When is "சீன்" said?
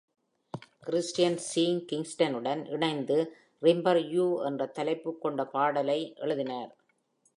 1.37-1.81